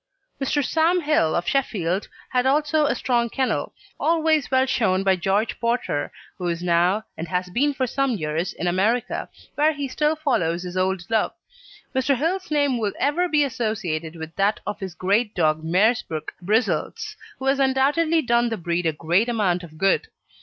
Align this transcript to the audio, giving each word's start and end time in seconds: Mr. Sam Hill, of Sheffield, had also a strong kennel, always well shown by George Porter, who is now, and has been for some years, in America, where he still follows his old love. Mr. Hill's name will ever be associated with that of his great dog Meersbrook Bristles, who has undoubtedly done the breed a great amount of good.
Mr. 0.43 0.65
Sam 0.65 1.01
Hill, 1.01 1.35
of 1.35 1.47
Sheffield, 1.47 2.07
had 2.29 2.47
also 2.47 2.85
a 2.87 2.95
strong 2.95 3.29
kennel, 3.29 3.71
always 3.99 4.49
well 4.49 4.65
shown 4.65 5.03
by 5.03 5.15
George 5.15 5.59
Porter, 5.59 6.11
who 6.39 6.47
is 6.47 6.63
now, 6.63 7.03
and 7.15 7.27
has 7.27 7.51
been 7.51 7.71
for 7.71 7.85
some 7.85 8.13
years, 8.17 8.51
in 8.53 8.65
America, 8.65 9.29
where 9.53 9.73
he 9.73 9.87
still 9.87 10.15
follows 10.15 10.63
his 10.63 10.75
old 10.75 11.05
love. 11.11 11.33
Mr. 11.93 12.17
Hill's 12.17 12.49
name 12.49 12.79
will 12.79 12.93
ever 12.99 13.29
be 13.29 13.43
associated 13.43 14.15
with 14.15 14.35
that 14.37 14.59
of 14.65 14.79
his 14.79 14.95
great 14.95 15.35
dog 15.35 15.63
Meersbrook 15.63 16.31
Bristles, 16.41 17.15
who 17.37 17.45
has 17.45 17.59
undoubtedly 17.59 18.23
done 18.23 18.49
the 18.49 18.57
breed 18.57 18.87
a 18.87 18.93
great 18.93 19.29
amount 19.29 19.61
of 19.61 19.77
good. 19.77 20.07